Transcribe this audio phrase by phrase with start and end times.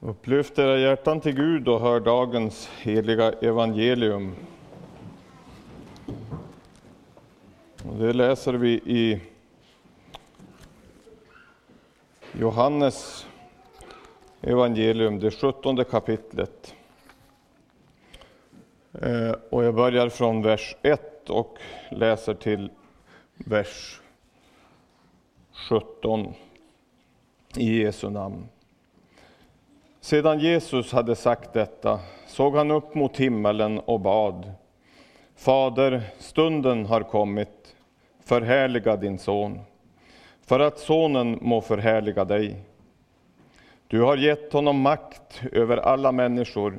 [0.00, 4.34] Upplyft era hjärtan till Gud och hör dagens heliga evangelium.
[7.98, 9.20] Det läser vi i
[12.32, 13.26] Johannes
[14.40, 16.74] evangelium, det sjuttonde kapitlet.
[18.92, 21.58] Eh, och jag börjar från vers 1 och
[21.90, 22.70] läser till
[23.34, 24.00] vers
[25.68, 26.34] 17
[27.56, 28.48] i Jesu namn.
[30.00, 34.52] Sedan Jesus hade sagt detta såg han upp mot himmelen och bad.
[35.36, 37.76] Fader, stunden har kommit,
[38.24, 39.60] förhärliga din son,
[40.46, 42.56] för att sonen må förhärliga dig.
[43.86, 46.78] Du har gett honom makt över alla människor,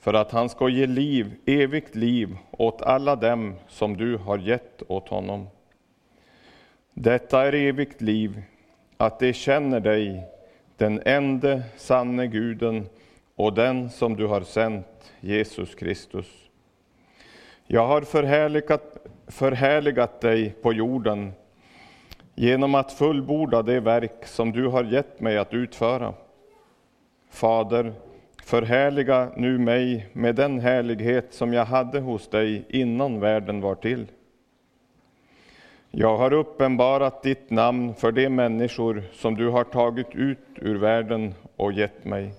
[0.00, 4.82] för att han ska ge liv, evigt liv åt alla dem som du har gett
[4.88, 5.46] åt honom.
[6.92, 8.42] Detta är evigt liv,
[8.96, 10.33] att de känner dig,
[10.76, 12.86] den ende sanne guden
[13.36, 16.26] och den som du har sänt, Jesus Kristus.
[17.66, 21.32] Jag har förhärligat, förhärligat dig på jorden
[22.34, 26.14] genom att fullborda det verk som du har gett mig att utföra.
[27.30, 27.92] Fader,
[28.44, 34.06] förhärliga nu mig med den härlighet som jag hade hos dig innan världen var till.
[35.96, 41.34] Jag har uppenbarat ditt namn för de människor som du har tagit ut ur världen
[41.56, 42.32] och gett mig.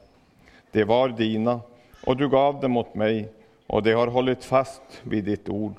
[0.71, 1.59] De var dina,
[2.05, 3.29] och du gav dem åt mig,
[3.67, 5.73] och de har hållit fast vid ditt ord.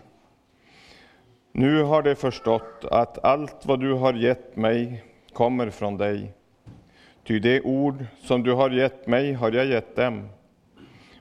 [1.53, 6.33] Nu har de förstått att allt vad du har gett mig kommer från dig.
[7.25, 10.29] Ty det ord som du har gett mig har jag gett dem,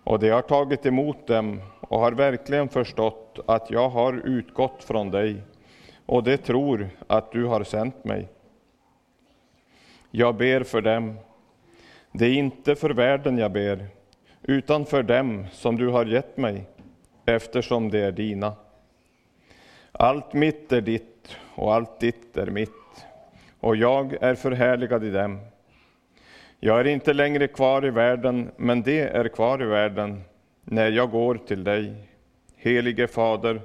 [0.03, 5.11] och de har tagit emot dem och har verkligen förstått att jag har utgått från
[5.11, 5.42] dig
[6.06, 8.28] och de tror att du har sänt mig.
[10.11, 11.16] Jag ber för dem.
[12.11, 13.88] Det är inte för världen jag ber,
[14.42, 16.66] utan för dem som du har gett mig,
[17.26, 18.53] eftersom de är dina.
[19.92, 23.05] Allt mitt är ditt och allt ditt är mitt,
[23.60, 25.39] och jag är förhärligad i dem.
[26.60, 30.22] Jag är inte längre kvar i världen, men det är kvar i världen
[30.64, 31.93] när jag går till dig.
[32.55, 33.61] Helige Fader,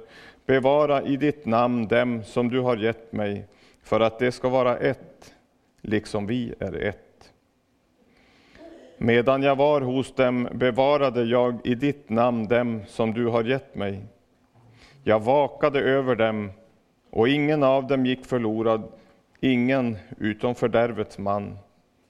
[0.51, 3.45] Bevara i ditt namn dem som du har gett mig,
[3.83, 5.33] för att det ska vara ett,
[5.81, 7.33] liksom vi är ett.
[8.97, 13.75] Medan jag var hos dem bevarade jag i ditt namn dem som du har gett
[13.75, 14.01] mig.
[15.03, 16.51] Jag vakade över dem,
[17.09, 18.91] och ingen av dem gick förlorad,
[19.39, 21.57] ingen utom fördärvets man,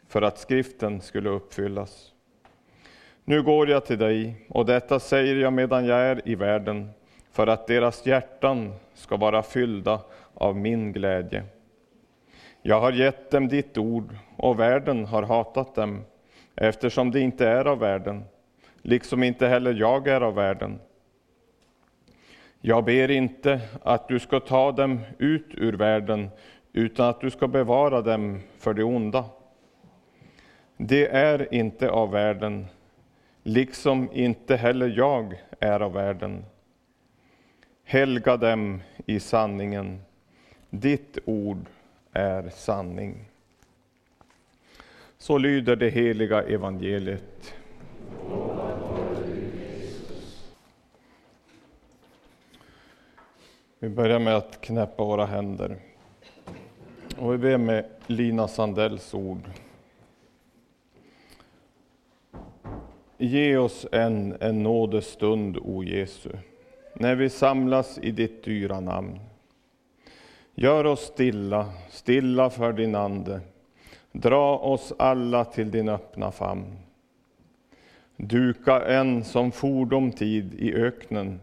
[0.08, 2.12] för att skriften skulle uppfyllas.
[3.26, 6.90] Nu går jag till dig, och detta säger jag medan jag är i världen,
[7.32, 10.02] för att deras hjärtan ska vara fyllda
[10.34, 11.44] av min glädje.
[12.62, 16.06] Jag har gett dem ditt ord, och världen har hatat dem,
[16.56, 18.24] eftersom de inte är av världen,
[18.82, 20.80] liksom inte heller jag är av världen.
[22.62, 26.30] Jag ber inte att du ska ta dem ut ur världen,
[26.74, 29.26] utan att du ska bevara dem för det onda.
[30.78, 32.68] De är inte av världen,
[33.44, 36.46] liksom inte heller jag är av världen.
[37.92, 40.02] Helga dem i sanningen.
[40.70, 41.66] Ditt ord
[42.14, 43.26] är sanning.
[45.18, 47.54] Så lyder det heliga evangeliet.
[53.80, 55.78] Vi börjar med att knäppa våra händer.
[57.18, 59.50] Och vi ber med Lina Sandells ord.
[63.18, 66.30] Ge oss en, en nådestund, o Jesu
[67.02, 69.20] när vi samlas i ditt dyra namn.
[70.56, 73.42] Gör oss stilla, stilla för din Ande.
[74.12, 76.78] Dra oss alla till din öppna famn.
[78.16, 81.40] Duka en som fordom tid i öknen,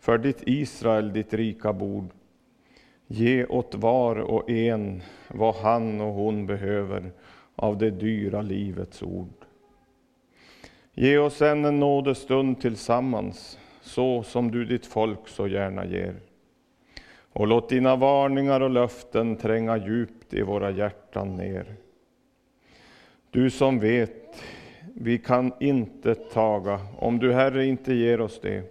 [0.00, 2.08] för ditt Israel, ditt rika bord.
[3.06, 7.12] Ge åt var och en vad han och hon behöver
[7.56, 9.44] av det dyra livets ord.
[10.92, 16.14] Ge oss än en nådestund tillsammans, så som du ditt folk så gärna ger.
[17.32, 21.74] Och låt dina varningar och löften tränga djupt i våra hjärtan ner.
[23.30, 24.42] Du som vet,
[24.94, 28.62] vi kan inte taga om du, Herre, inte ger oss det.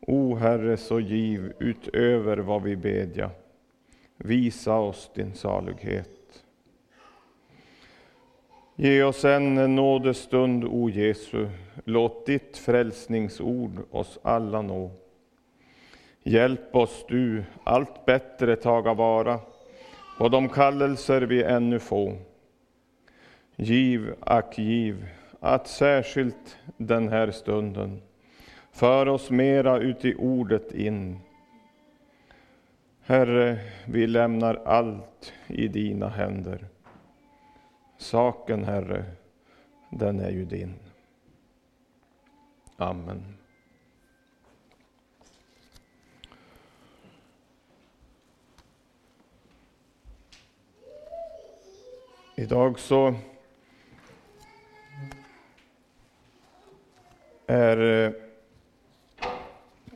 [0.00, 3.30] O Herre, så giv utöver vad vi bedja.
[4.16, 6.21] Visa oss din salighet.
[8.76, 11.48] Ge oss en nådestund, o Jesu,
[11.84, 14.90] låt ditt frälsningsord oss alla nå.
[16.22, 19.40] Hjälp oss du allt bättre taga vara
[20.18, 22.16] på de kallelser vi ännu få.
[23.56, 25.06] Giv, ack giv,
[25.40, 28.02] att särskilt den här stunden
[28.72, 31.18] för oss mera ut i ordet in.
[33.04, 36.68] Herre, vi lämnar allt i dina händer.
[38.02, 39.04] Saken, Herre,
[39.90, 40.74] den är ju din.
[42.76, 43.22] Amen.
[52.36, 53.14] Idag så
[57.46, 58.12] är eh,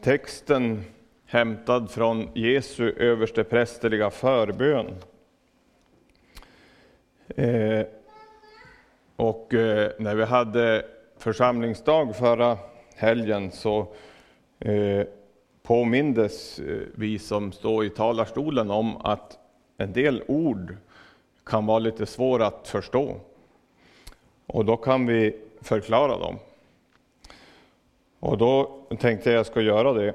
[0.03, 0.85] texten
[1.25, 4.94] hämtad från Jesu översteprästerliga förbön.
[7.28, 7.87] Eh,
[9.17, 10.84] och eh, när vi hade
[11.19, 12.58] församlingsdag förra
[12.94, 13.87] helgen så
[14.58, 15.06] eh,
[15.62, 19.38] påmindes eh, vi som står i talarstolen om att
[19.76, 20.76] en del ord
[21.46, 23.17] kan vara lite svåra att förstå.
[24.46, 26.38] Och då kan vi förklara dem.
[28.20, 30.14] Och då tänkte jag jag ska göra det.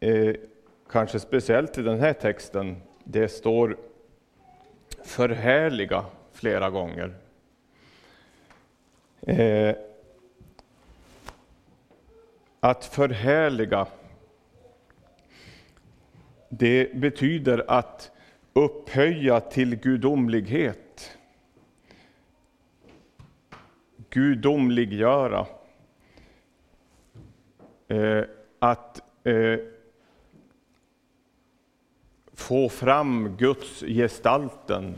[0.00, 0.34] Eh,
[0.90, 2.82] kanske speciellt i den här texten.
[3.04, 3.76] Det står
[5.04, 6.04] förhärliga
[6.40, 7.14] flera gånger.
[9.20, 9.74] Eh,
[12.60, 13.86] att förhärliga,
[16.48, 18.12] det betyder att
[18.52, 21.18] upphöja till gudomlighet.
[24.10, 25.46] Gudomliggöra.
[27.88, 28.24] Eh,
[28.58, 29.58] att eh,
[32.32, 34.94] få fram Guds gestalten.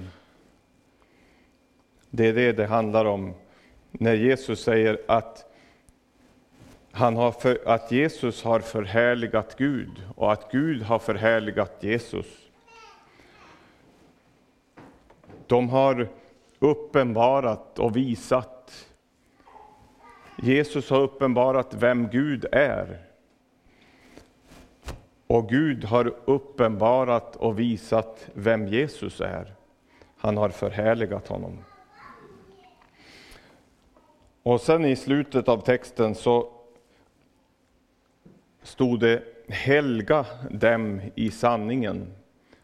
[2.14, 3.35] Det är det det handlar om
[3.91, 5.47] när Jesus säger att,
[6.91, 12.26] han har för, att Jesus har förhärligat Gud och att Gud har förhärligat Jesus.
[15.47, 16.09] De har
[16.59, 18.87] uppenbarat och visat.
[20.43, 22.99] Jesus har uppenbarat vem Gud är.
[25.26, 29.55] Och Gud har uppenbarat och visat vem Jesus är.
[30.17, 31.58] Han har förhärligat honom.
[34.43, 36.53] Och sen i slutet av texten så
[38.62, 42.06] stod det Helga dem i sanningen.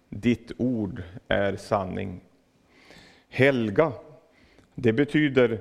[0.09, 2.21] Ditt ord är sanning.
[3.29, 3.93] Helga,
[4.75, 5.61] det betyder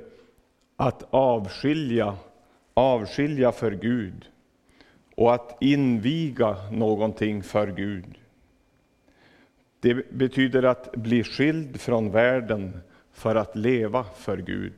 [0.76, 2.18] att avskilja,
[2.74, 4.26] avskilja för Gud
[5.16, 8.18] och att inviga någonting för Gud.
[9.80, 12.80] Det betyder att bli skild från världen
[13.12, 14.74] för att leva för Gud.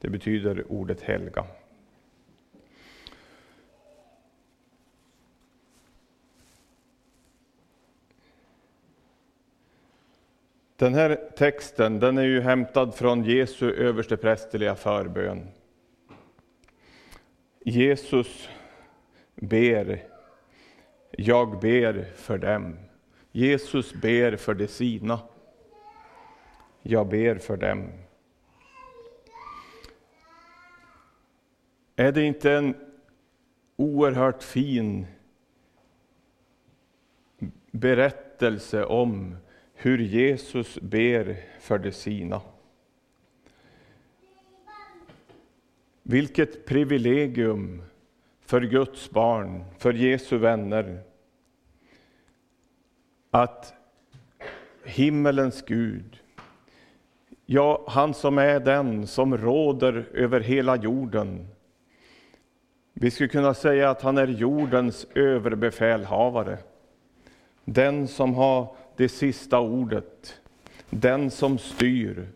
[0.00, 1.44] Det betyder ordet helga.
[10.76, 15.48] Den här texten den är ju hämtad från Jesu översteprästerliga förbön.
[17.64, 18.48] Jesus
[19.34, 20.02] ber,
[21.10, 22.76] jag ber för dem.
[23.32, 25.20] Jesus ber för de sina.
[26.82, 27.92] Jag ber för dem.
[32.00, 32.74] Är det inte en
[33.76, 35.06] oerhört fin
[37.70, 39.36] berättelse om
[39.74, 42.40] hur Jesus ber för de sina.
[46.02, 47.82] Vilket privilegium
[48.40, 51.00] för Guds barn, för Jesu vänner,
[53.30, 53.74] att
[54.84, 56.22] himmelens Gud,
[57.46, 61.48] ja, han som är den som råder över hela jorden.
[63.00, 66.58] Vi skulle kunna säga att han är jordens överbefälhavare.
[67.64, 70.40] Den som har det sista ordet,
[70.90, 72.28] den som styr,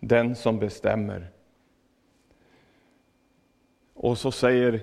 [0.00, 1.30] den som bestämmer.
[3.94, 4.80] Och så säger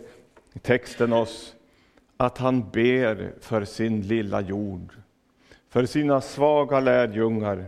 [0.61, 1.55] texten oss
[2.17, 4.93] att han ber för sin lilla jord,
[5.69, 7.65] för sina svaga lärjungar.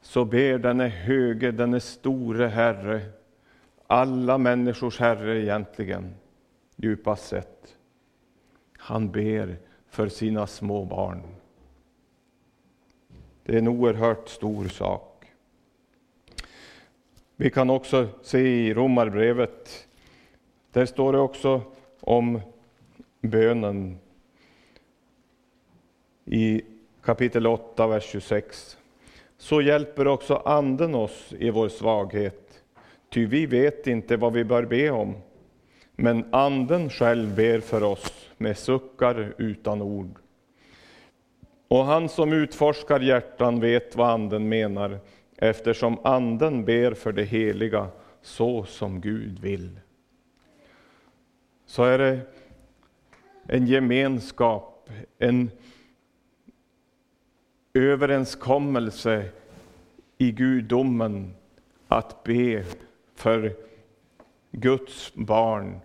[0.00, 3.00] Så ber denne höge, denne store Herre,
[3.86, 6.14] alla människors Herre egentligen,
[6.76, 7.76] djupast sett.
[8.78, 11.22] Han ber för sina små barn.
[13.42, 15.32] Det är en oerhört stor sak.
[17.36, 19.86] Vi kan också se i Romarbrevet,
[20.72, 21.62] där står det också
[22.00, 22.40] om
[23.20, 23.98] bönen
[26.24, 26.62] i
[27.02, 28.78] kapitel 8, vers 26.
[29.38, 32.45] Så hjälper också Anden oss i vår svaghet,
[33.08, 35.14] ty vi vet inte vad vi bör be om.
[35.96, 40.18] Men Anden själv ber för oss med suckar utan ord.
[41.68, 44.98] Och han som utforskar hjärtan vet vad Anden menar,
[45.36, 47.88] eftersom Anden ber för det heliga
[48.22, 49.80] så som Gud vill.
[51.66, 52.20] Så är det
[53.48, 55.50] en gemenskap, en
[57.74, 59.24] överenskommelse
[60.18, 61.34] i gudomen
[61.88, 62.64] att be
[63.16, 63.56] för
[64.50, 65.80] Guds barn,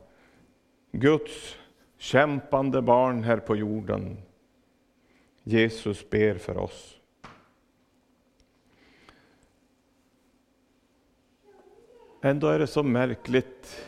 [0.92, 1.56] Guds
[1.98, 4.18] kämpande barn här på jorden.
[5.44, 6.98] Jesus ber för oss.
[12.22, 13.86] Ändå är det så märkligt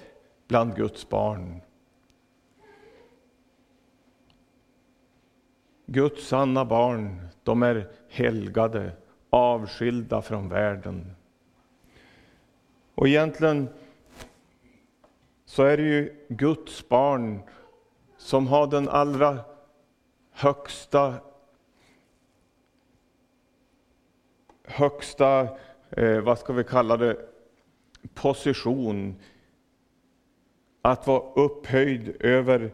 [0.48, 1.62] bland Guds barn.
[5.86, 8.92] Guds sanna barn, de är helgade,
[9.30, 11.16] avskilda från världen.
[12.96, 13.70] Och egentligen
[15.46, 17.42] så är det ju Guds barn
[18.18, 19.40] som har den allra
[20.32, 21.16] högsta
[24.64, 25.58] högsta,
[25.90, 27.18] eh, vad ska vi kalla det,
[28.14, 29.16] position.
[30.82, 32.72] Att vara upphöjd över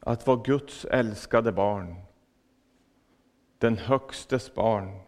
[0.00, 1.94] att vara Guds älskade barn.
[3.58, 5.00] Den högstes barn.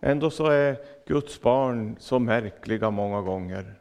[0.00, 0.76] Ändå så är
[1.08, 3.74] Guds barn så märkliga många gånger.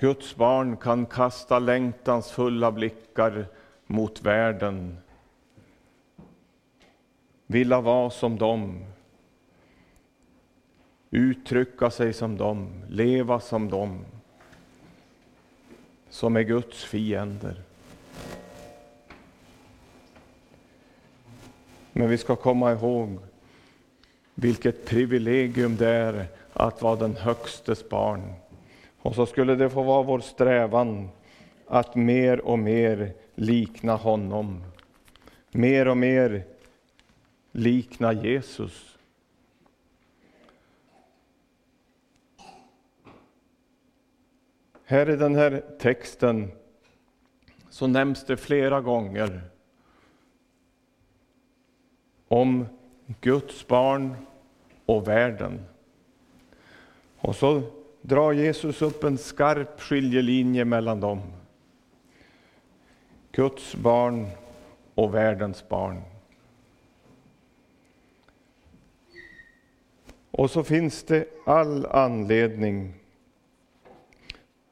[0.00, 3.46] Guds barn kan kasta längtansfulla blickar
[3.86, 4.98] mot världen.
[7.46, 8.84] Vilja vara som dem.
[11.10, 14.04] Uttrycka sig som dem, leva som dem.
[16.08, 17.62] Som är Guds fiender.
[21.92, 23.18] Men vi ska komma ihåg
[24.34, 28.34] vilket privilegium det är att vara den Högstes barn.
[28.98, 31.08] Och så skulle det få vara vår strävan
[31.66, 34.64] att mer och mer likna honom.
[35.50, 36.44] Mer och mer
[37.52, 38.98] likna Jesus.
[44.84, 46.50] Här i den här texten
[47.70, 49.51] så nämns det flera gånger
[52.32, 52.66] om
[53.20, 54.16] Guds barn
[54.86, 55.64] och världen.
[57.18, 57.62] Och så
[58.02, 61.20] drar Jesus upp en skarp skiljelinje mellan dem.
[63.32, 64.28] Guds barn
[64.94, 66.02] och världens barn.
[70.30, 72.94] Och så finns det all anledning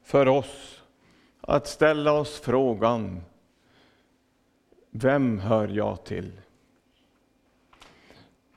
[0.03, 0.83] för oss
[1.41, 3.21] att ställa oss frågan,
[4.91, 6.40] vem hör jag till?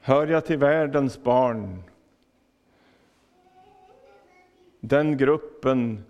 [0.06, 1.82] Hör jag till världens barn?
[4.80, 6.04] Den gruppen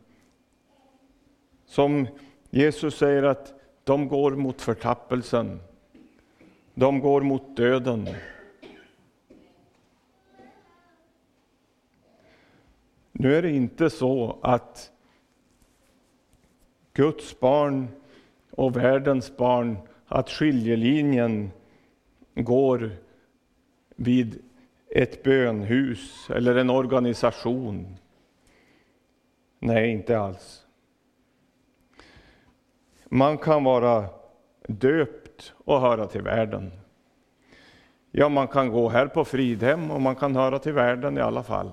[1.67, 2.07] som
[2.51, 5.61] Jesus säger att de går mot förtappelsen.
[6.75, 8.09] De går mot döden.
[13.13, 14.93] Nu är det inte så att
[16.93, 17.89] Guds barn
[18.51, 21.51] och världens barn, att skiljelinjen
[22.35, 23.04] går
[23.97, 24.43] vid
[24.89, 27.97] ett bönhus eller en organisation.
[29.59, 30.67] Nej, inte alls.
[33.05, 34.05] Man kan vara
[34.67, 36.71] döpt och höra till världen.
[38.11, 41.43] Ja, man kan gå här på Fridhem och man kan höra till världen i alla
[41.43, 41.73] fall.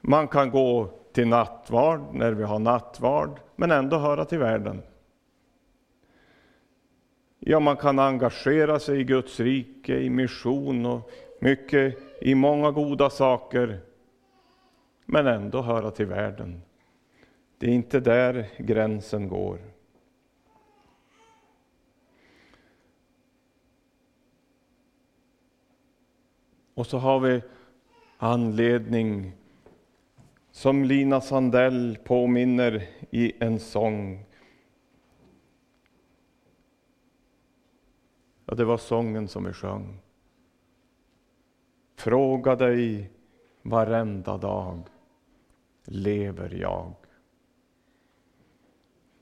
[0.00, 4.82] Man kan gå till nattvard när vi har nattvard, men ändå höra till världen.
[7.44, 13.10] Ja, man kan engagera sig i Guds rike, i mission och mycket i många goda
[13.10, 13.80] saker,
[15.06, 16.62] men ändå höra till världen.
[17.58, 19.58] Det är inte där gränsen går.
[26.74, 27.42] Och så har vi
[28.18, 29.32] anledning,
[30.50, 34.24] som Lina Sandell påminner i en sång.
[38.52, 39.98] Ja, det var sången som vi sjöng.
[41.96, 43.10] Fråga dig
[43.62, 44.88] varenda dag,
[45.84, 46.94] lever jag?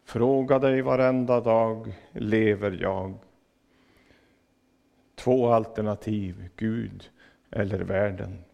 [0.04, 3.14] Fråga dig varenda dag, lever jag?
[5.14, 7.10] Två alternativ, Gud
[7.50, 8.44] eller världen.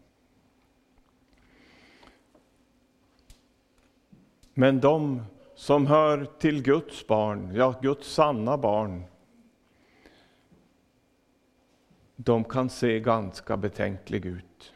[4.53, 5.23] Men de
[5.55, 9.03] som hör till Guds barn, ja, Guds sanna barn,
[12.19, 14.73] de kan se ganska betänkliga ut.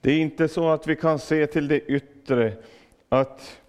[0.00, 2.56] Det är inte så att vi kan se till det yttre,
[3.08, 3.60] att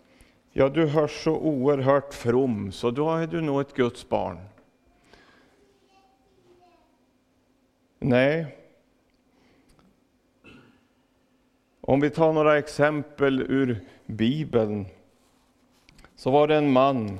[0.51, 4.39] ja, du hörs så oerhört from, så då är du nog ett Guds barn.
[7.99, 8.57] Nej.
[11.81, 14.85] Om vi tar några exempel ur Bibeln,
[16.15, 17.19] så var det en man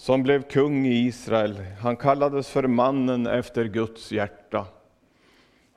[0.00, 1.56] som blev kung i Israel.
[1.80, 4.66] Han kallades för mannen efter Guds hjärta.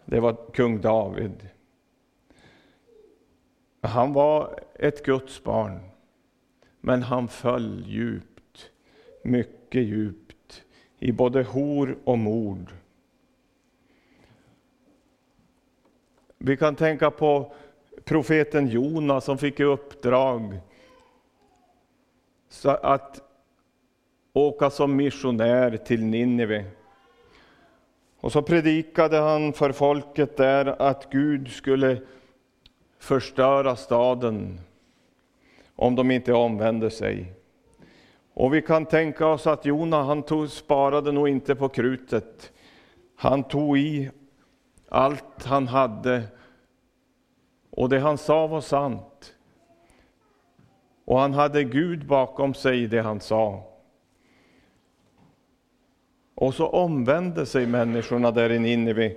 [0.05, 1.49] Det var kung David.
[3.81, 5.79] Han var ett Guds barn,
[6.81, 8.71] men han föll djupt,
[9.23, 10.63] mycket djupt,
[10.99, 12.73] i både hor och mord.
[16.37, 17.53] Vi kan tänka på
[18.03, 20.59] profeten Jona som fick i uppdrag
[22.63, 23.29] att
[24.33, 26.65] åka som missionär till Nineve.
[28.19, 32.01] Och så predikade han för folket där att Gud skulle
[32.99, 34.59] förstöra staden
[35.75, 37.33] om de inte omvände sig.
[38.33, 42.51] Och vi kan tänka oss att Jona, han tog, sparade nog inte på krutet.
[43.15, 44.11] Han tog i
[44.89, 46.23] allt han hade
[47.69, 49.35] och det han sa var sant.
[51.05, 53.72] Och han hade Gud bakom sig i det han sa.
[56.43, 59.15] Och så omvände sig människorna där i Nineve.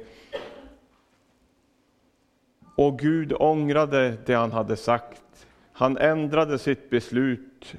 [2.76, 5.47] Och Gud ångrade det han hade sagt.
[5.73, 7.75] Han ändrade sitt beslut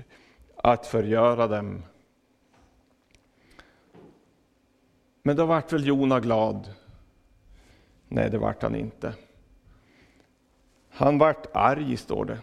[0.56, 1.84] att förgöra dem.
[5.24, 6.74] Men då vart väl Jona glad?
[8.08, 9.14] Nej, det vart han inte.
[10.90, 12.38] Han vart arg, står det.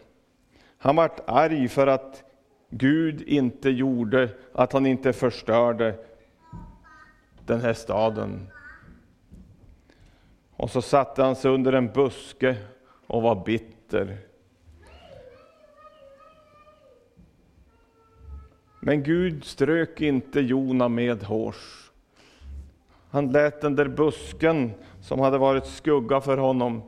[0.78, 2.25] Han vart arg för att
[2.70, 5.99] Gud inte gjorde, att han inte förstörde
[7.47, 8.51] den här staden.
[10.57, 12.57] Och så satte han sig under en buske
[13.07, 14.19] och var bitter.
[18.81, 21.91] Men Gud strök inte Jona med hårs.
[23.11, 26.83] Han lät den där busken som hade varit skugga för honom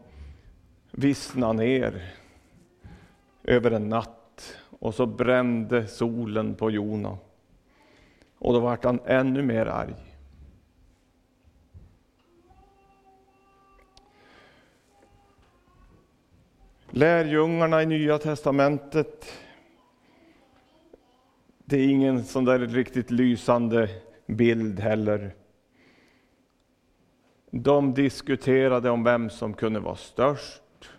[0.90, 2.12] vissna ner
[3.44, 7.18] över en natt och så brände solen på Jona.
[8.38, 10.15] Och då vart han ännu mer arg.
[16.96, 19.32] Lärjungarna i Nya testamentet,
[21.64, 23.88] det är ingen sån där riktigt lysande
[24.26, 25.34] bild heller.
[27.50, 30.90] De diskuterade om vem som kunde vara störst,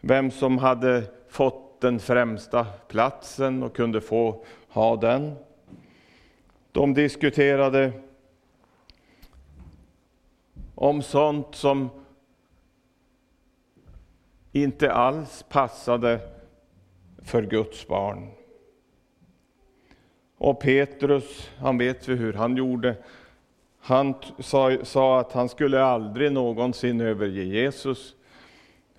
[0.00, 5.34] vem som hade fått den främsta platsen och kunde få ha den.
[6.72, 7.92] De diskuterade
[10.74, 11.90] om sånt som
[14.52, 16.20] inte alls passade
[17.22, 18.30] för Guds barn.
[20.38, 22.96] Och Petrus, han vet vi hur han gjorde.
[23.80, 28.14] Han sa, sa, att han skulle aldrig någonsin överge Jesus.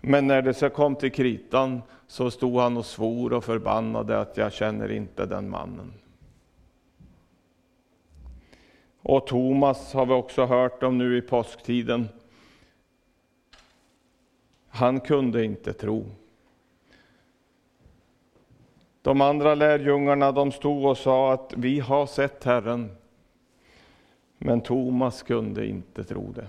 [0.02, 4.38] Men när det så kom till kritan så stod han och svor och förbannade att
[4.38, 5.94] jag känner inte den mannen.
[9.02, 12.10] Och Thomas har vi också hört om nu i påsktiden.
[14.72, 16.06] Han kunde inte tro.
[19.02, 22.98] De andra lärjungarna de stod och sa att vi har sett Herren.
[24.38, 26.48] Men Thomas kunde inte tro det.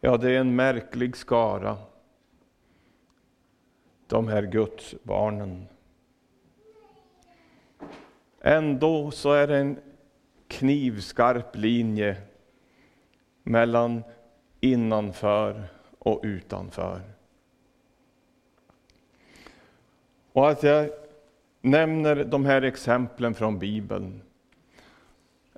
[0.00, 1.76] Ja, det är en märklig skara,
[4.06, 5.66] de här Guds barnen.
[8.40, 9.78] Ändå så är det en
[10.58, 12.16] knivskarp linje
[13.42, 14.02] mellan
[14.60, 15.64] innanför
[15.98, 17.00] och utanför.
[20.32, 20.90] Och att jag
[21.60, 24.22] nämner de här exemplen från Bibeln,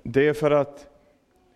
[0.03, 0.87] det är för att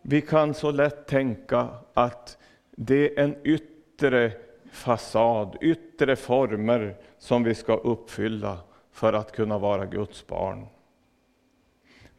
[0.01, 2.37] vi kan så lätt tänka att
[2.71, 4.31] det är en yttre
[4.71, 8.57] fasad, yttre former som vi ska uppfylla
[8.91, 10.65] för att kunna vara Guds barn.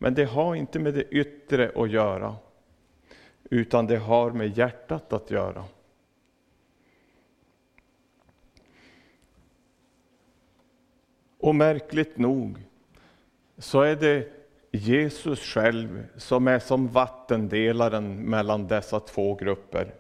[0.03, 2.37] Men det har inte med det yttre att göra,
[3.51, 5.65] utan det har med hjärtat att göra.
[11.39, 12.59] Och märkligt nog
[13.59, 14.29] så är det
[14.71, 19.95] Jesus själv som är som vattendelaren mellan dessa två grupper.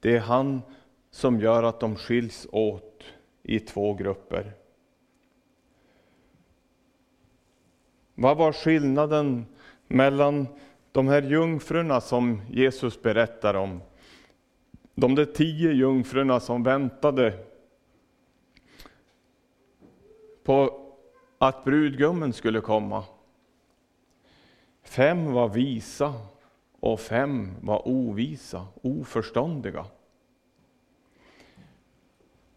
[0.00, 0.62] Det är han
[1.10, 3.04] som gör att de skiljs åt
[3.42, 4.52] i två grupper.
[8.20, 9.46] Vad var skillnaden
[9.88, 10.46] mellan
[10.92, 13.80] de här jungfrurna som Jesus berättar om?
[14.94, 17.38] De där tio jungfrurna som väntade
[20.44, 20.80] på
[21.38, 23.04] att brudgummen skulle komma.
[24.82, 26.14] Fem var visa
[26.80, 29.86] och fem var ovisa, oförståndiga.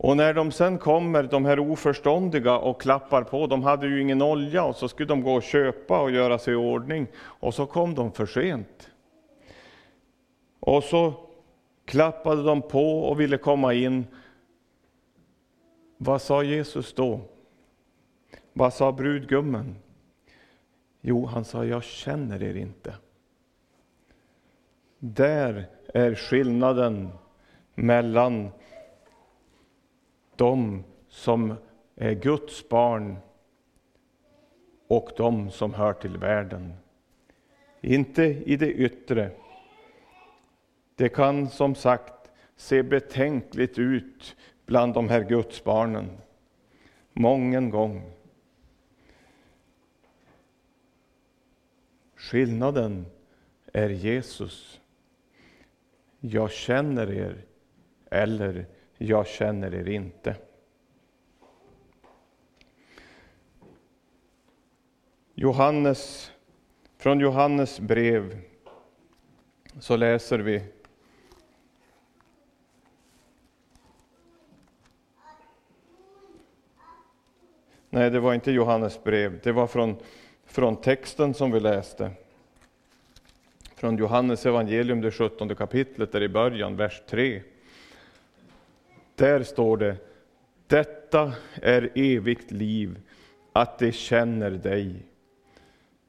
[0.03, 4.21] Och när de sen kommer, de här oförståndiga, och klappar på, de hade ju ingen
[4.21, 7.65] olja och så skulle de gå och köpa och göra sig i ordning och så
[7.65, 8.89] kom de för sent.
[10.59, 11.13] Och så
[11.85, 14.07] klappade de på och ville komma in.
[15.97, 17.19] Vad sa Jesus då?
[18.53, 19.75] Vad sa brudgummen?
[21.01, 22.95] Jo, han sa, jag känner er inte.
[24.99, 27.09] Där är skillnaden
[27.75, 28.51] mellan
[30.35, 31.55] de som
[31.95, 33.17] är Guds barn
[34.87, 36.73] och de som hör till världen.
[37.81, 39.31] Inte i det yttre.
[40.95, 46.09] Det kan som sagt se betänkligt ut bland de här Guds barnen.
[47.13, 48.11] Mången gång.
[52.15, 53.05] Skillnaden
[53.73, 54.81] är Jesus.
[56.19, 57.45] Jag känner er,
[58.11, 58.65] eller
[59.07, 60.35] jag känner er inte.
[65.33, 66.31] Johannes,
[66.97, 68.41] från Johannes brev
[69.79, 70.63] så läser vi
[77.89, 79.95] Nej, det var inte Johannes brev, det var från,
[80.45, 82.11] från texten som vi läste.
[83.75, 87.41] Från Johannes evangelium, det 17 kapitlet, där i början, vers 3.
[89.15, 89.97] Där står det,
[90.67, 92.99] detta är evigt liv,
[93.53, 95.05] att de känner dig,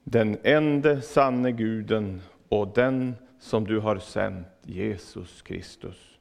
[0.04, 6.18] den ende sanne guden och den som du har sänt, Jesus Kristus.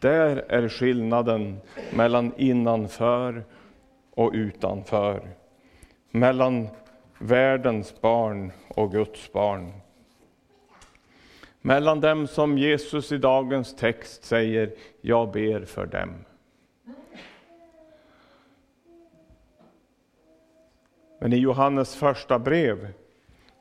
[0.00, 1.60] Där är skillnaden
[1.92, 3.44] mellan innanför
[4.10, 5.28] och utanför,
[6.10, 6.68] mellan
[7.18, 9.72] världens barn och Guds barn.
[11.68, 16.24] Mellan dem som Jesus i dagens text säger, jag ber för dem.
[21.18, 22.92] Men i Johannes första brev,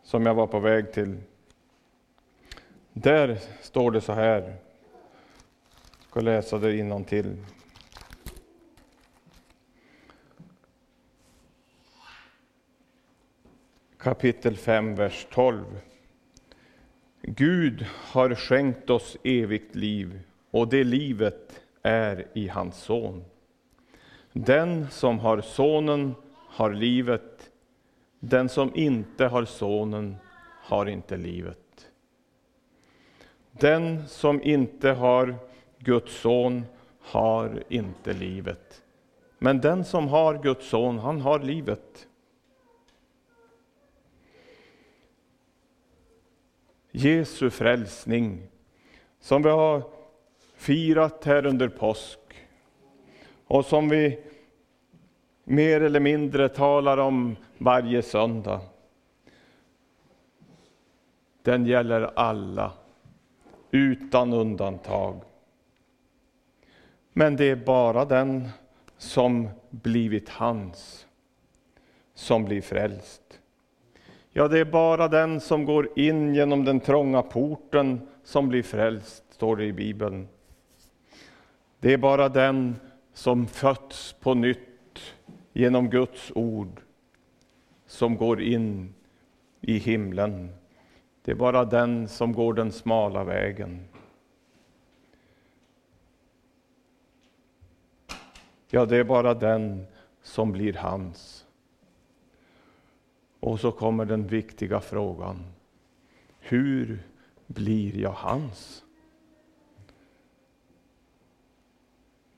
[0.04, 1.18] som jag var på väg till,
[2.94, 4.42] där står det så här.
[4.42, 7.46] Jag ska läsa det till.
[13.98, 15.66] Kapitel 5, vers 12.
[17.30, 20.20] Gud har skänkt oss evigt liv
[20.52, 23.24] och det livet är i hans son.
[24.34, 27.50] Den som har sonen har livet,
[28.20, 30.16] den som inte har sonen
[30.62, 31.88] har inte livet.
[33.52, 35.36] Den som inte har
[35.78, 36.66] Guds son
[37.00, 38.82] har inte livet.
[39.40, 42.07] Men den som har Guds son, han har livet.
[46.98, 48.48] Jesu frälsning,
[49.20, 49.84] som vi har
[50.56, 52.20] firat här under påsk
[53.48, 54.20] och som vi
[55.44, 58.62] mer eller mindre talar om varje söndag.
[61.42, 62.72] Den gäller alla,
[63.72, 65.22] utan undantag.
[67.14, 68.50] Men det är bara den
[68.98, 71.08] som blivit hans
[72.14, 73.42] som blir frälst.
[74.38, 79.34] Ja, det är bara den som går in genom den trånga porten som blir frälst,
[79.34, 80.28] står det i Bibeln.
[81.80, 82.76] Det är bara den
[83.14, 85.16] som fötts på nytt
[85.54, 86.82] genom Guds ord
[87.86, 88.94] som går in
[89.62, 90.50] i himlen.
[91.22, 93.88] Det är bara den som går den smala vägen.
[98.70, 99.88] Ja, det är bara den
[100.22, 101.47] som blir hans.
[103.48, 105.46] Och så kommer den viktiga frågan.
[106.40, 107.04] Hur
[107.48, 108.84] blir jag hans?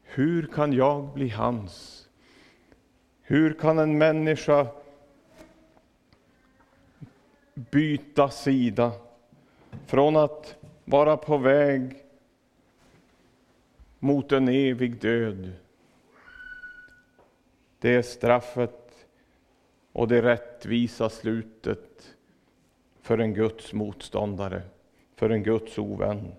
[0.04, 2.08] Hur kan jag bli hans?
[3.22, 4.68] Hur kan en människa
[7.54, 8.92] byta sida
[9.86, 12.06] från att vara på väg
[14.00, 15.52] mot en evig död?
[17.80, 18.89] Det är straffet
[19.92, 22.16] och det rättvisa slutet
[23.02, 24.62] för en Guds motståndare,
[25.16, 26.32] för en Guds ovän.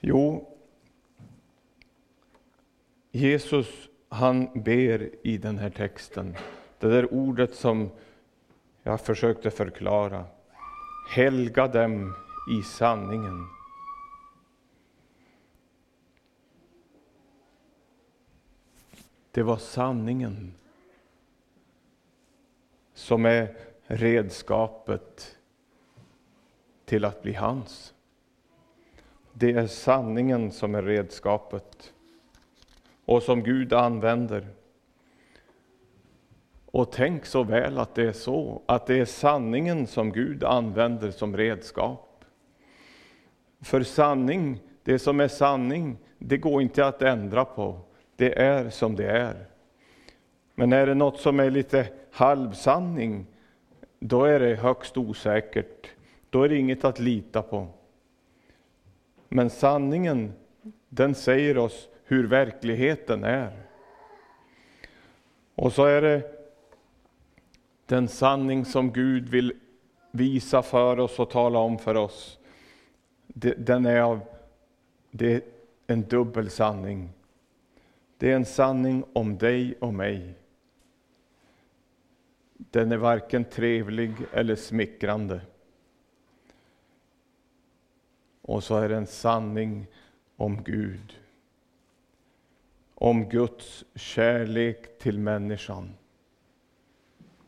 [0.00, 0.48] Jo,
[3.10, 6.36] Jesus han ber i den här texten,
[6.78, 7.90] det där ordet som
[8.82, 10.24] jag försökte förklara,
[11.10, 12.14] helga dem
[12.58, 13.46] i sanningen.
[19.32, 20.54] Det var sanningen.
[22.94, 25.38] som är redskapet
[26.84, 27.94] till att bli hans.
[29.32, 31.92] Det är sanningen som är redskapet
[33.04, 34.48] och som Gud använder.
[36.66, 41.10] Och tänk så väl att det är så, att det är sanningen som Gud använder
[41.10, 42.24] som redskap.
[43.60, 47.80] För sanning, det som är sanning, det går inte att ändra på.
[48.22, 49.46] Det är som det är.
[50.54, 53.26] Men är det något som är lite halvsanning,
[53.98, 55.90] då är det högst osäkert.
[56.30, 57.68] Då är det inget att lita på.
[59.28, 60.32] Men sanningen,
[60.88, 63.52] den säger oss hur verkligheten är.
[65.54, 66.22] Och så är det
[67.86, 69.52] den sanning som Gud vill
[70.10, 72.38] visa för oss och tala om för oss.
[73.56, 74.20] Den är av,
[75.10, 75.42] det är
[75.86, 77.10] en dubbel sanning.
[78.22, 80.34] Det är en sanning om dig och mig.
[82.56, 85.40] Den är varken trevlig eller smickrande.
[88.42, 89.86] Och så är det en sanning
[90.36, 91.20] om Gud.
[92.94, 95.94] Om Guds kärlek till människan.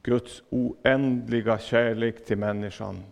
[0.03, 3.03] Guds oändliga kärlek till människan.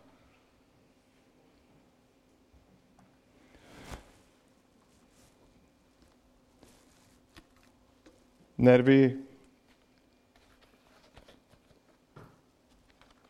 [8.63, 9.17] När vi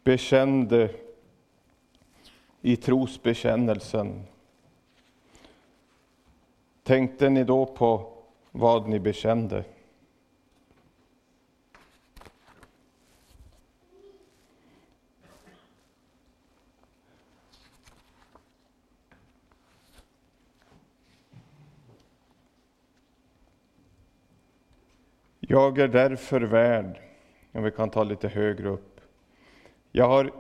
[0.05, 0.91] bekände
[2.61, 4.23] i trosbekännelsen,
[6.83, 8.13] tänkte ni då på
[8.51, 9.65] vad ni bekände?
[25.53, 27.01] Jag är därför värd,
[27.53, 29.01] om vi kan ta lite högre upp.
[29.91, 30.31] Jag har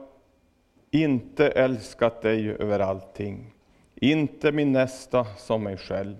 [0.90, 3.54] inte älskat dig över allting,
[3.94, 6.16] inte min nästa som mig själv.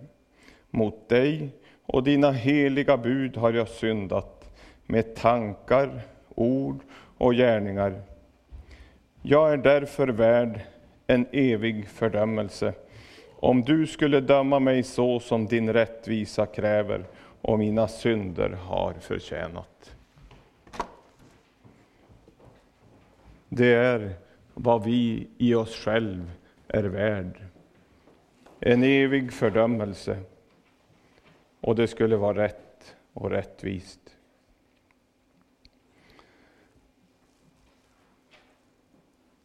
[0.70, 1.50] Mot dig
[1.86, 6.00] och dina heliga bud har jag syndat med tankar,
[6.34, 6.78] ord
[7.18, 8.02] och gärningar.
[9.22, 10.60] Jag är därför värd
[11.06, 12.74] en evig fördömelse
[13.42, 17.04] om du skulle döma mig så som din rättvisa kräver
[17.42, 19.96] och mina synder har förtjänat.
[23.48, 24.14] Det är
[24.54, 26.30] vad vi i oss själv
[26.68, 27.42] är värd.
[28.60, 30.22] En evig fördömelse.
[31.60, 34.16] Och det skulle vara rätt och rättvist.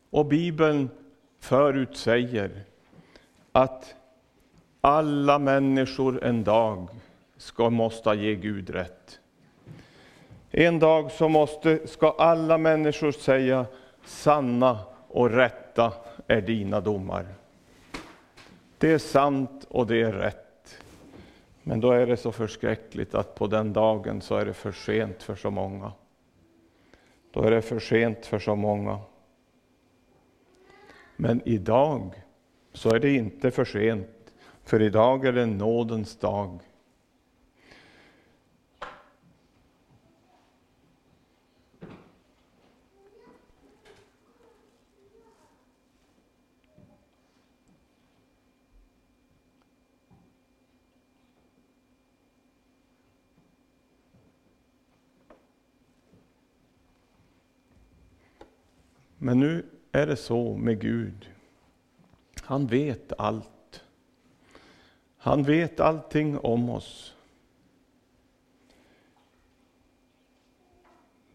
[0.10, 0.90] Och Bibeln
[1.40, 2.64] förutsäger
[3.52, 3.96] att
[4.82, 6.90] alla människor en dag
[7.38, 9.19] ska måste ge Gud rätt.
[10.52, 13.65] En dag så måste, ska alla människor säga
[14.06, 15.93] sanna och rätta
[16.28, 17.26] är dina domar.
[18.78, 20.78] Det är sant och det är rätt.
[21.63, 25.23] Men då är det så förskräckligt att på den dagen så är det för sent
[25.23, 25.91] för så många.
[27.32, 29.00] Då är det för sent för så många.
[31.15, 32.23] Men idag
[32.73, 36.60] så är det inte för sent, för idag är det nådens dag.
[59.28, 61.30] Men nu är det så med Gud.
[62.42, 63.84] Han vet allt.
[65.18, 67.16] Han vet allting om oss.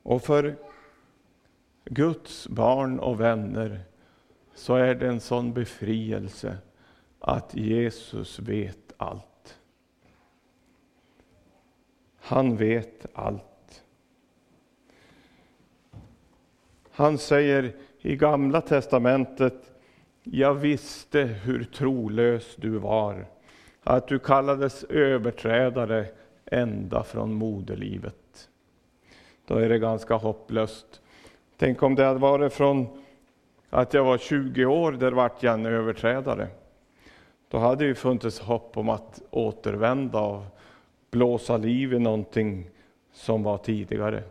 [0.02, 0.57] Och för
[1.85, 3.81] Guds barn och vänner
[4.55, 6.59] så är det en sån befrielse
[7.18, 9.59] att Jesus vet allt.
[12.16, 13.51] Han vet allt.
[16.94, 19.70] Han säger i Gamla testamentet,
[20.22, 23.26] jag visste hur trolös du var,
[23.83, 26.07] att du kallades överträdare
[26.44, 28.48] ända från moderlivet.
[29.46, 31.00] Då är det ganska hopplöst.
[31.57, 32.87] Tänk om det hade varit från
[33.70, 36.48] att jag var 20 år, där vart jag en överträdare.
[37.48, 40.42] Då hade det funnits hopp om att återvända och
[41.11, 42.70] blåsa liv i någonting
[43.12, 44.22] som var tidigare.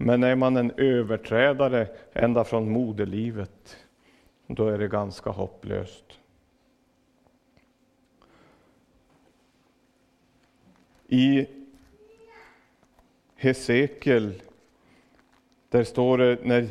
[0.00, 3.76] Men är man en överträdare ända från moderlivet,
[4.46, 6.04] då är det ganska hopplöst.
[11.08, 11.46] I
[13.36, 14.42] Hesekiel
[15.68, 16.68] Där står det när,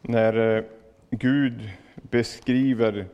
[0.00, 0.64] när eh,
[1.10, 3.06] Gud beskriver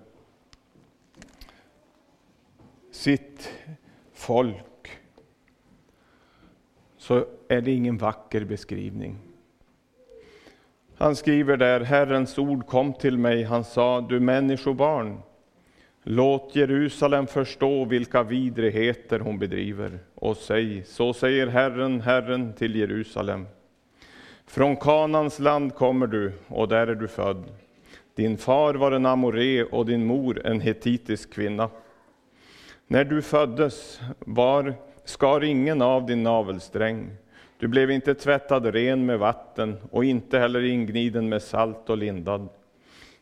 [2.90, 3.52] sitt
[4.12, 4.69] folk
[7.10, 9.18] så är det ingen vacker beskrivning.
[10.96, 15.18] Han skriver där, Herrens ord kom till mig, han sa, du människobarn,
[16.02, 23.46] låt Jerusalem förstå vilka vidrigheter hon bedriver och säg, så säger Herren, Herren till Jerusalem.
[24.46, 27.44] Från Kanans land kommer du och där är du född.
[28.14, 31.70] Din far var en amoré och din mor en hetitisk kvinna.
[32.86, 37.10] När du föddes var, skar ingen av din navelsträng.
[37.58, 42.48] Du blev inte tvättad ren med vatten och inte heller ingniden med salt och lindad.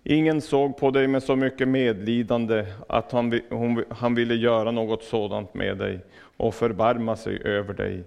[0.03, 5.05] Ingen såg på dig med så mycket medlidande att han, hon, han ville göra något
[5.05, 6.01] sådant med dig
[6.37, 8.05] och förbarma sig över dig,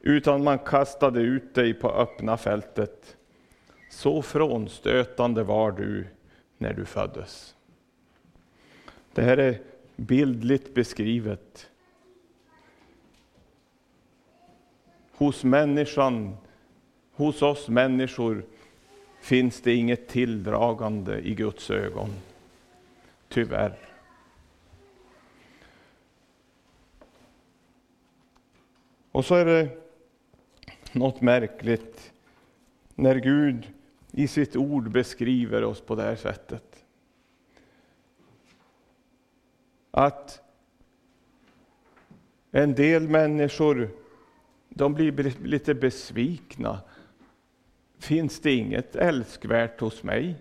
[0.00, 3.16] utan man kastade ut dig på öppna fältet.
[3.90, 6.06] Så frånstötande var du
[6.58, 7.54] när du föddes.
[9.14, 9.58] Det här är
[9.96, 11.70] bildligt beskrivet.
[15.16, 16.36] Hos människan,
[17.12, 18.44] hos oss människor,
[19.20, 22.10] finns det inget tilldragande i Guds ögon.
[23.28, 23.78] Tyvärr.
[29.12, 29.68] Och så är det
[30.92, 32.12] något märkligt
[32.94, 33.72] när Gud
[34.10, 36.84] i sitt ord beskriver oss på det här sättet.
[39.90, 40.42] Att
[42.50, 43.90] en del människor
[44.76, 45.12] de blir
[45.46, 46.80] lite besvikna.
[47.98, 50.34] Finns det inget älskvärt hos mig?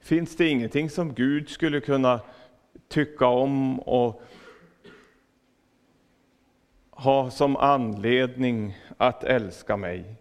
[0.00, 2.20] Finns det ingenting som Gud skulle kunna
[2.88, 4.22] tycka om och
[6.90, 10.16] ha som anledning att älska mig?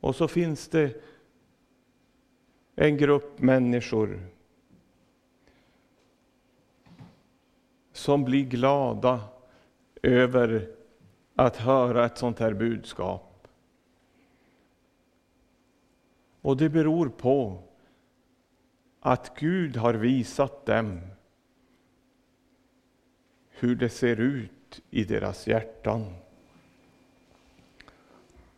[0.00, 1.02] Och så finns det
[2.76, 4.20] en grupp människor
[7.92, 9.33] som blir glada
[10.04, 10.68] över
[11.34, 13.48] att höra ett sånt här budskap.
[16.40, 17.62] Och det beror på
[19.00, 21.00] att Gud har visat dem
[23.50, 26.14] hur det ser ut i deras hjärtan.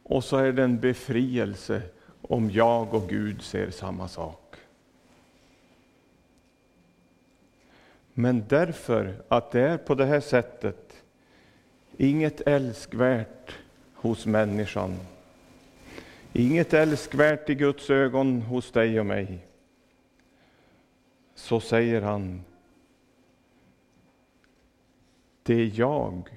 [0.02, 1.82] Och så är det en befrielse
[2.22, 4.56] om jag och Gud ser samma sak.
[8.12, 10.86] Men därför att det är på det här sättet,
[11.96, 13.54] inget älskvärt
[13.94, 14.96] hos människan,
[16.32, 19.46] inget älskvärt i Guds ögon hos dig och mig,
[21.35, 22.42] så säger han,
[25.42, 26.28] det är jag,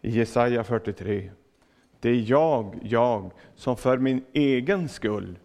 [0.00, 1.30] i Jesaja 43,
[2.00, 5.38] det är jag, jag, som för min egen skull.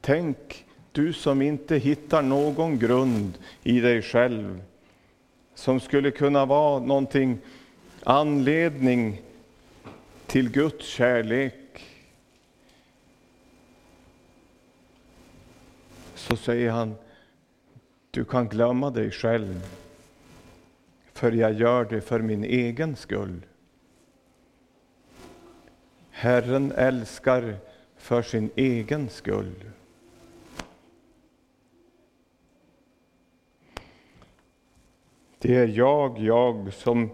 [0.00, 4.62] Tänk, du som inte hittar någon grund i dig själv,
[5.62, 7.38] som skulle kunna vara någonting,
[8.02, 9.22] anledning
[10.26, 11.84] till Guds kärlek.
[16.14, 16.94] Så säger han,
[18.10, 19.60] du kan glömma dig själv,
[21.12, 23.46] för jag gör det för min egen skull.
[26.10, 27.56] Herren älskar
[27.96, 29.70] för sin egen skull.
[35.42, 37.10] Det är jag, jag som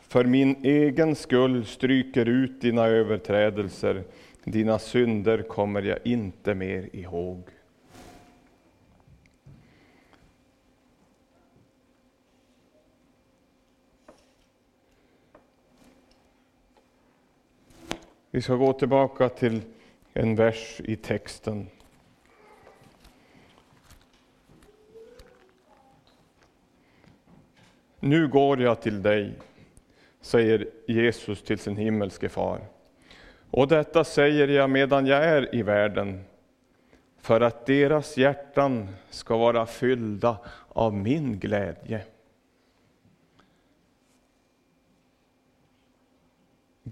[0.00, 4.04] för min egen skull stryker ut dina överträdelser.
[4.44, 7.42] Dina synder kommer jag inte mer ihåg.
[18.30, 19.60] Vi ska gå tillbaka till
[20.12, 21.66] en vers i texten.
[28.00, 29.32] Nu går jag till dig,
[30.20, 32.60] säger Jesus till sin himmelske far.
[33.50, 36.24] Och detta säger jag medan jag är i världen,
[37.18, 40.38] för att deras hjärtan ska vara fyllda
[40.68, 42.04] av min glädje.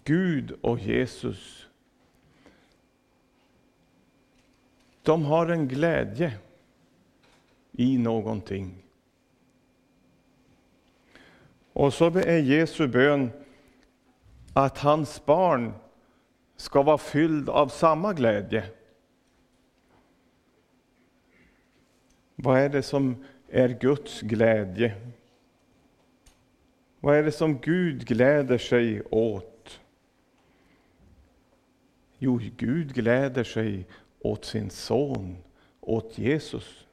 [0.05, 1.67] Gud och Jesus,
[5.03, 6.33] de har en glädje
[7.73, 8.88] i någonting.
[11.79, 13.31] Och så är Jesu bön
[14.53, 15.73] att hans barn
[16.57, 18.65] ska vara fylld av samma glädje.
[22.35, 24.95] Vad är det som är Guds glädje?
[27.01, 29.81] Vad är det som Gud gläder sig åt?
[32.19, 33.87] Jo, Gud gläder sig
[34.21, 35.37] åt sin son,
[35.81, 36.88] åt Jesus.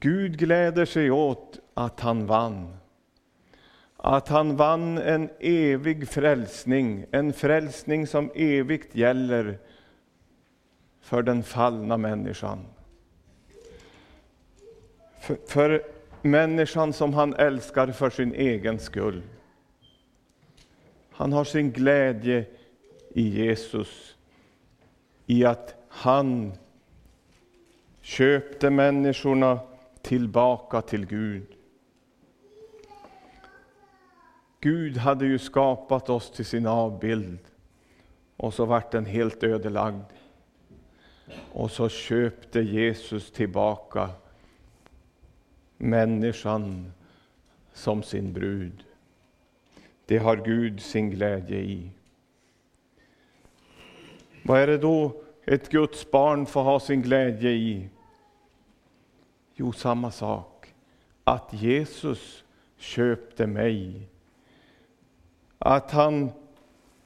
[0.00, 2.76] Gud gläder sig åt att han vann.
[3.96, 9.58] Att han vann en evig frälsning, en frälsning som evigt gäller
[11.00, 12.66] för den fallna människan.
[15.20, 15.82] För, för
[16.22, 19.22] människan som han älskar för sin egen skull.
[21.10, 22.44] Han har sin glädje
[23.14, 24.16] i Jesus,
[25.26, 26.52] i att han
[28.00, 29.60] köpte människorna
[30.06, 31.46] tillbaka till Gud.
[34.60, 37.38] Gud hade ju skapat oss till sin avbild
[38.36, 40.04] och så vart den helt ödelagd.
[41.52, 44.10] Och så köpte Jesus tillbaka
[45.76, 46.92] människan
[47.72, 48.84] som sin brud.
[50.06, 51.90] Det har Gud sin glädje i.
[54.42, 57.88] Vad är det då ett Guds barn får ha sin glädje i?
[59.58, 60.74] Jo, samma sak.
[61.24, 62.44] Att Jesus
[62.76, 64.08] köpte mig.
[65.58, 66.30] Att han,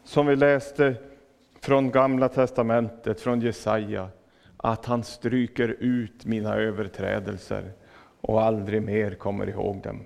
[0.05, 0.95] som vi läste
[1.61, 4.09] från Gamla testamentet, från Jesaja,
[4.57, 7.73] att han stryker ut mina överträdelser
[8.21, 10.03] och aldrig mer kommer ihåg dem.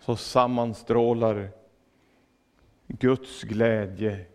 [0.00, 1.48] Så sammanstrålar
[2.86, 4.26] Guds glädje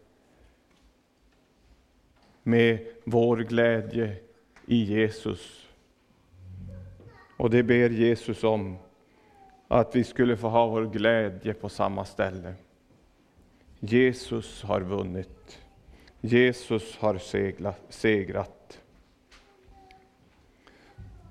[2.44, 4.25] med vår glädje
[4.68, 5.68] i Jesus.
[7.38, 8.78] Och det ber Jesus om,
[9.68, 12.54] att vi skulle få ha vår glädje på samma ställe.
[13.80, 15.60] Jesus har vunnit.
[16.22, 18.82] Jesus har seglat, segrat.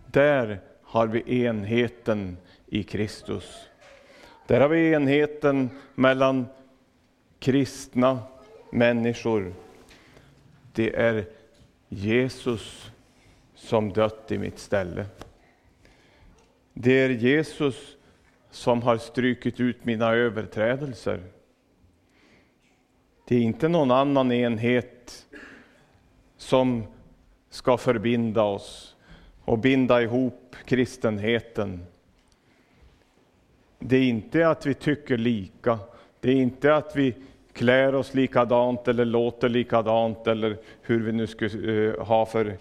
[0.06, 3.68] Där har vi enheten i Kristus.
[4.46, 6.46] Där har vi enheten mellan
[7.38, 8.18] kristna
[8.70, 9.54] människor.
[10.72, 11.26] Det är
[11.88, 12.90] Jesus
[13.64, 15.06] som dött i mitt ställe.
[16.72, 17.96] Det är Jesus
[18.50, 21.20] som har strykit ut mina överträdelser.
[23.28, 25.26] Det är inte någon annan enhet
[26.36, 26.84] som
[27.50, 28.96] ska förbinda oss
[29.44, 31.86] och binda ihop kristenheten.
[33.78, 35.78] Det är inte att vi tycker lika,
[36.20, 37.14] det är inte att vi
[37.52, 42.56] klär oss likadant eller låter likadant eller hur vi nu ska eh, ha för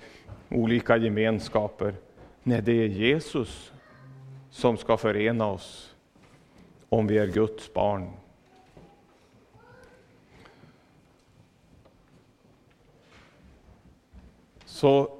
[0.53, 1.95] olika gemenskaper.
[2.43, 3.71] Nej, det är Jesus
[4.49, 5.95] som ska förena oss
[6.89, 8.09] om vi är Guds barn.
[14.65, 15.17] Så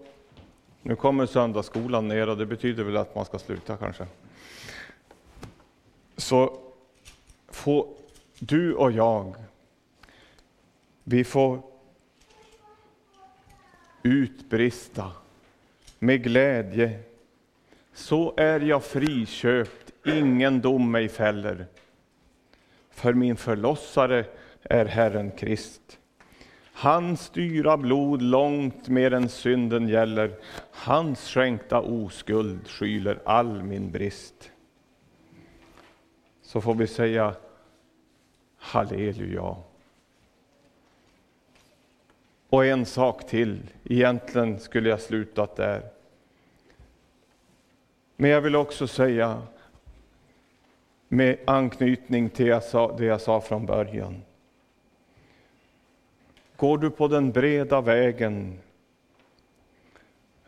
[0.82, 4.08] nu kommer söndagsskolan ner och det betyder väl att man ska sluta kanske.
[6.18, 6.58] Så
[7.48, 7.88] får
[8.40, 9.36] du och jag,
[11.04, 11.62] vi får
[14.04, 15.12] utbrista
[16.04, 17.00] med glädje.
[17.94, 21.66] Så är jag friköpt, ingen dom mig fäller.
[22.90, 24.26] För min förlossare
[24.64, 26.00] är Herren Krist.
[26.74, 30.32] Hans dyra blod långt mer än synden gäller.
[30.72, 34.52] Hans skänkta oskuld skyler all min brist.
[36.42, 37.36] Så får vi säga
[38.58, 39.56] halleluja.
[42.54, 45.82] Och en sak till, egentligen skulle jag slutat där.
[48.16, 49.42] Men jag vill också säga,
[51.08, 52.60] med anknytning till
[52.98, 54.22] det jag sa från början.
[56.56, 58.60] Går du på den breda vägen?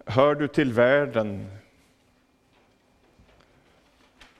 [0.05, 1.47] Hör du till världen?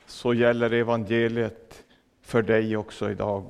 [0.06, 1.84] Så gäller evangeliet
[2.22, 3.46] för dig också idag.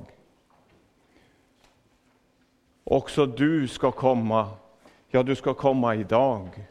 [2.88, 4.48] Också du ska komma,
[5.08, 6.66] ja, du ska komma idag.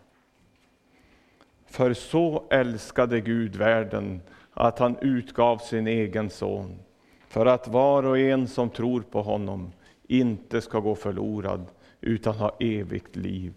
[1.66, 4.22] För så älskade Gud världen
[4.54, 6.80] att han utgav sin egen son,
[7.28, 9.72] för att var och en som tror på honom
[10.08, 11.66] inte ska gå förlorad,
[12.02, 13.54] utan ha evigt liv.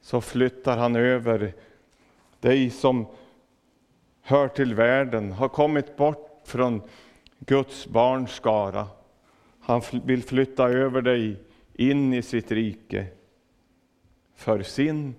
[0.00, 1.54] Så flyttar han över
[2.40, 3.06] dig som
[4.22, 6.82] hör till världen, har kommit bort från
[7.38, 8.86] Guds barns skara.
[9.66, 11.36] Han vill flytta över dig
[11.74, 13.06] in i sitt rike
[14.34, 15.14] för sin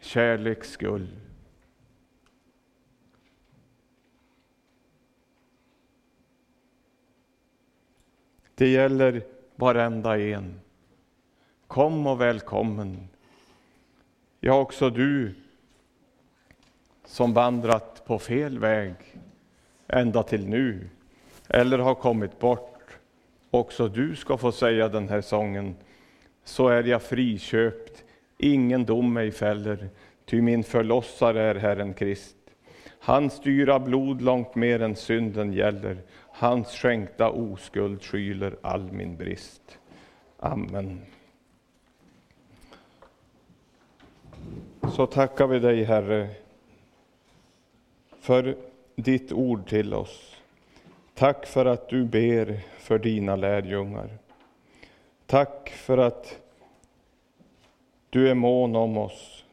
[0.00, 1.08] kärleks skull.
[8.54, 9.22] Det gäller
[9.56, 10.60] varenda en.
[11.66, 13.08] Kom och välkommen.
[14.40, 15.34] Ja, också du
[17.04, 18.94] som vandrat på fel väg
[19.86, 20.88] ända till nu,
[21.48, 22.77] eller har kommit bort,
[23.50, 25.76] också du ska få säga den här sången.
[26.44, 28.04] Så är jag friköpt,
[28.38, 29.88] ingen dom mig fäller,
[30.24, 32.36] ty min förlossare är Herren Krist.
[33.00, 39.78] Hans dyra blod långt mer än synden gäller, hans skänkta oskuld skyler all min brist.
[40.38, 41.00] Amen.
[44.92, 46.28] Så tackar vi dig, Herre,
[48.20, 48.56] för
[48.94, 50.37] ditt ord till oss.
[51.18, 54.18] Tack för att du ber för dina lärjungar.
[55.26, 56.40] Tack för att
[58.10, 59.44] du är mån om oss.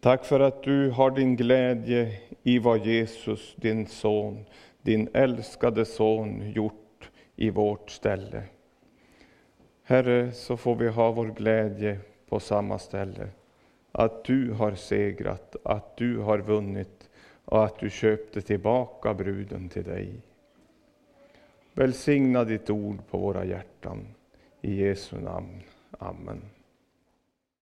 [0.00, 4.44] Tack för att du har din glädje i vad Jesus, din son,
[4.82, 8.42] din älskade son, gjort i vårt ställe.
[9.84, 13.28] Herre, så får vi ha vår glädje på samma ställe.
[13.92, 17.10] Att du har segrat, att du har vunnit
[17.44, 20.20] och att du köpte tillbaka bruden till dig.
[21.76, 24.06] Välsigna ditt ord på våra hjärtan.
[24.60, 25.62] I Jesu namn.
[25.98, 26.42] Amen.